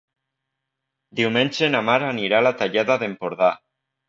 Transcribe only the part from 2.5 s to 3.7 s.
Tallada d'Empordà.